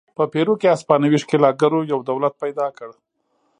په 0.17 0.23
پیرو 0.33 0.53
کې 0.61 0.67
هسپانوي 0.73 1.17
ښکېلاکګرو 1.23 1.79
یو 1.91 1.99
دولت 2.09 2.33
پیدا 2.43 2.67
کړ. 2.77 2.89